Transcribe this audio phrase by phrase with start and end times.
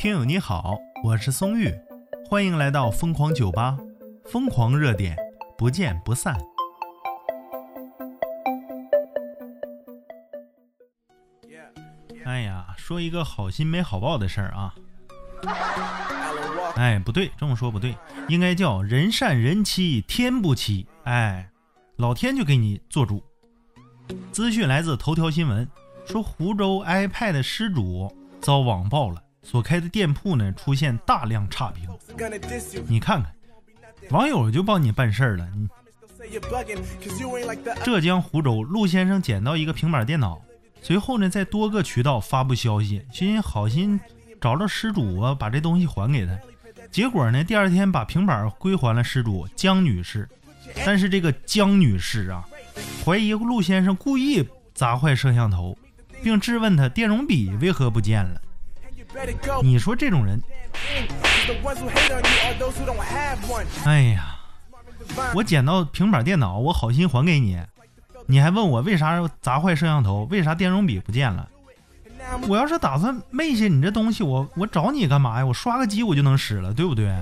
[0.00, 1.70] 听友你好，我是松玉，
[2.26, 3.76] 欢迎来到疯狂酒吧，
[4.24, 5.14] 疯狂热点，
[5.58, 6.34] 不见不散。
[12.24, 14.74] 哎呀，说一个好心没好报的事儿啊！
[16.76, 17.94] 哎，不对，这么说不对，
[18.26, 20.86] 应该叫人善人欺天不欺。
[21.04, 21.50] 哎，
[21.96, 23.22] 老天就给你做主。
[24.32, 25.68] 资讯来自头条新闻，
[26.06, 31.88] 说湖州 iPad 失主遭网暴了，所开的店铺呢出现大量差评。
[32.86, 33.34] 你看看，
[34.10, 35.48] 网友就帮你办事儿了。
[37.84, 40.40] 浙江湖州陆先生捡到一个平板电脑。
[40.82, 44.00] 随后呢，在多个渠道发布消息，寻好心
[44.40, 46.38] 找着失主啊，把这东西还给他。
[46.90, 50.28] 结果呢，第二天把平板归还了失主江女士。
[50.84, 52.46] 但是这个江女士啊，
[53.04, 55.76] 怀疑陆先生故意砸坏摄像头，
[56.22, 58.40] 并质问他电容笔为何不见了。
[59.62, 60.40] 你说这种人，
[63.84, 64.36] 哎呀，
[65.34, 67.58] 我捡到平板电脑，我好心还给你。
[68.26, 70.24] 你还问我为啥砸坏摄像头？
[70.30, 71.48] 为啥电容笔不见了？
[72.46, 75.46] 我要是打算昧下你这东西，我我找你干嘛呀？
[75.46, 77.12] 我刷个机我就能使了，对不对？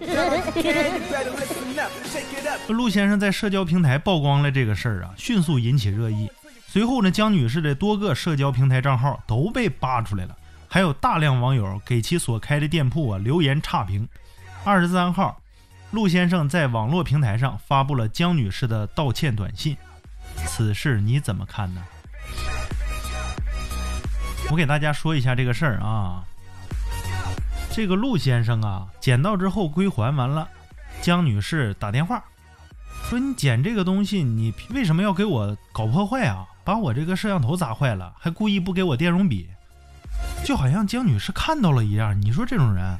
[2.68, 6.30] 陆先生在社交平台曝光了这个事儿啊，迅速引起热议。
[6.66, 10.36] 随后呢，江女士的多个社交平台账号都被扒出来了，
[10.68, 14.08] 还有大量网友给其所开的店铺啊留言差评。
[14.64, 15.40] 二十三号，
[15.90, 19.76] 陆先生在网络平台上发布了江女士的道歉短信。
[20.46, 21.82] 此事你怎么看呢？
[24.50, 26.22] 我给大家说一下这个事儿啊。
[27.72, 30.48] 这个陆先生啊，捡到之后归还完了，
[31.00, 32.22] 江女士打电话
[33.08, 36.46] 说：“你捡这个东西，你为什么要给我搞破坏啊？
[36.64, 39.48] 把我这个摄像头砸坏了，还故意不给我电容笔，
[40.44, 42.20] 就好像江女士看到了一样。
[42.20, 42.98] 你说这种人。”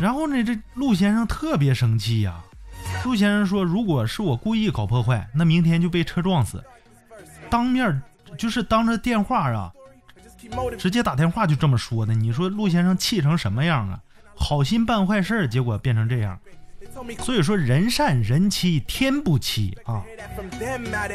[0.00, 2.42] 然后呢，这陆先生特别生气呀。
[3.04, 6.62] 陆先生说：“如果是我故意搞破坏，那明天就被车撞死。”
[7.48, 8.02] 当面
[8.36, 9.72] 就是当着电话啊，
[10.78, 12.12] 直接打电话就这么说的。
[12.14, 14.00] 你说陆先生气成什么样啊？
[14.34, 16.38] 好心办坏事，结果变成这样。
[17.20, 20.02] 所以说人善人欺天不欺啊。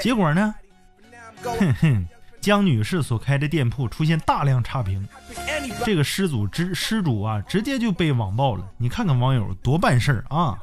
[0.02, 0.56] 结果呢？
[1.44, 2.08] 哼哼，
[2.42, 5.08] 江女士所开的店铺出现大量差评，
[5.86, 8.66] 这个失主之失主啊，直接就被网暴了。
[8.78, 10.58] 你看看网友多办事儿啊！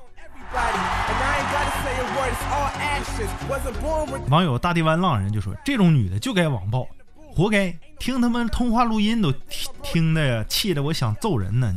[4.28, 6.86] 网友大地湾浪人就说：“这种女的就该网暴，
[7.32, 7.72] 活该！
[7.98, 11.72] 听他们通话录音都听听的呀，气得我想揍人呢。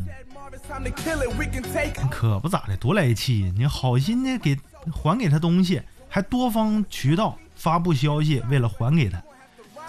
[2.09, 3.53] 可不咋的，多来气！
[3.55, 4.57] 你好心的给
[4.91, 9.21] 还给他东西，还多方渠道发布消息，为了还给他，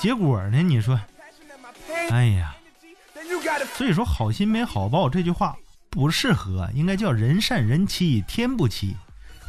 [0.03, 0.61] 结果呢？
[0.61, 1.01] 你说，
[2.11, 2.57] 哎呀！
[3.75, 5.57] 所以说好心没好报这句话
[5.91, 8.97] 不适合，应该叫人善人欺天不欺。”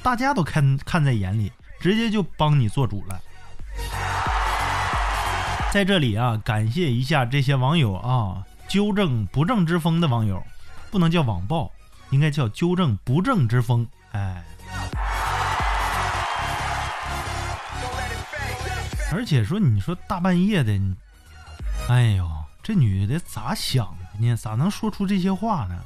[0.04, 3.20] 大家都看看在眼里，直接就帮你做主了。
[5.72, 10.40] 在这里啊，感谢一下这些网友啊，纠正不正之风的网友，
[10.92, 11.72] 不能叫网暴，
[12.12, 13.88] 应该叫纠正不正之风。
[14.12, 14.44] 哎，
[19.14, 20.74] 而且说你说大半夜的，
[21.88, 22.28] 哎呦，
[22.64, 24.36] 这女的咋想的呢？
[24.36, 25.80] 咋能说出这些话呢？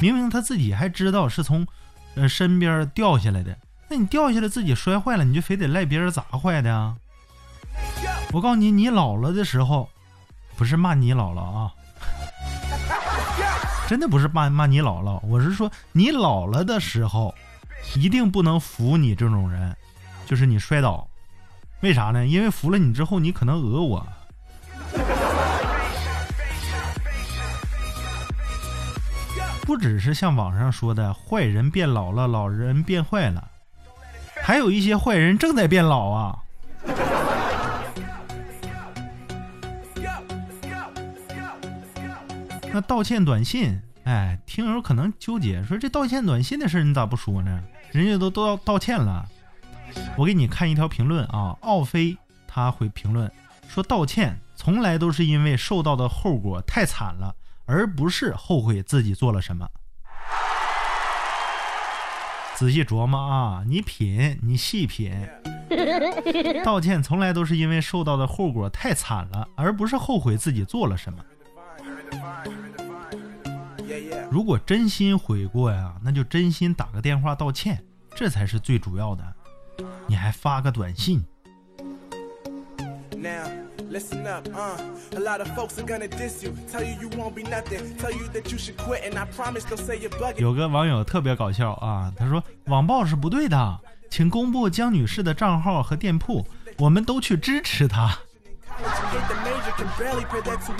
[0.00, 1.66] 明明她自己还知道是从。
[2.16, 3.56] 呃，身边掉下来的，
[3.88, 6.96] 那你掉下来自己摔坏了，你就非得赖别人砸坏的啊？
[8.32, 9.88] 我告诉你，你老了的时候，
[10.56, 11.72] 不是骂你姥姥啊，
[13.88, 17.32] 真的不是骂骂你姥姥，我是说你老了的时候，
[17.94, 19.76] 一定不能扶你这种人，
[20.26, 21.08] 就是你摔倒，
[21.80, 22.26] 为啥呢？
[22.26, 24.06] 因为服了你之后，你可能讹我。
[29.62, 33.50] 不只是像网上说的坏人变老了，老人变坏了，
[34.42, 36.38] 还有一些坏人正在变老啊。
[42.72, 47.62] 那道歉短信，哎，听友可能纠结，说这道歉短信的事你咋不说呢？
[47.92, 49.26] 人家都都要道歉了。
[50.16, 52.16] 我给你看一条评论啊，奥飞
[52.46, 53.30] 他会评论
[53.68, 57.34] 说，道歉从来都是因为受到的后果太惨了。
[57.72, 59.64] 而不是后悔自己做了什么。
[62.56, 65.14] 仔细琢磨啊，你品，你细品。
[66.64, 71.24] 道歉从来都是因为受到的后果太惨了，而不是后悔自己做了什么。
[74.28, 77.80] 如果真心悔过呀，那就真心打个电话道歉，
[78.16, 79.22] 这才是最主要的。
[80.10, 81.24] 你还发个短信，
[90.36, 93.80] 有个网友特别搞笑啊，他说网暴是不对的，
[94.10, 96.44] 请公布江女士的账号和店铺，
[96.76, 98.18] 我们都去支持她。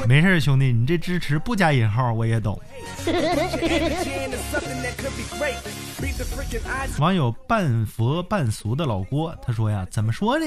[0.07, 2.61] 没事，兄弟，你这支持不加引号我也懂。
[6.99, 10.47] 网友半佛半俗的老郭他说呀，怎么说呢？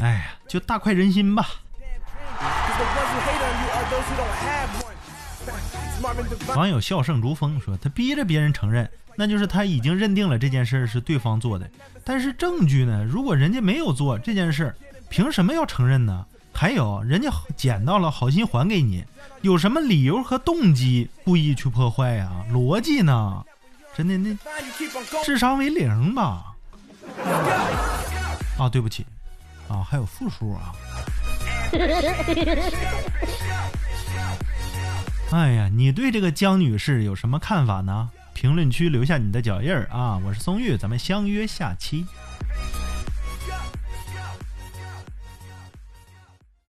[0.00, 1.46] 哎呀，就大快人心吧。
[6.54, 11.68] 网友笑胜如风说，他逼着别人承认，那就是他已经认定了这件事是对方做的。
[12.04, 13.04] 但是证据呢？
[13.04, 14.74] 如果人家没有做这件事，
[15.08, 16.26] 凭什么要承认呢？
[16.54, 19.04] 还有，人家捡到了，好心还给你，
[19.40, 22.30] 有什么理由和动机故意去破坏呀？
[22.52, 23.44] 逻辑呢？
[23.96, 24.36] 真的那
[25.24, 26.54] 智商为零吧？
[28.58, 29.04] 啊，对不起，
[29.68, 30.72] 啊，还有负数啊！
[35.32, 38.10] 哎呀，你对这个江女士有什么看法呢？
[38.34, 40.20] 评论区留下你的脚印儿啊！
[40.24, 42.06] 我是松玉，咱们相约下期。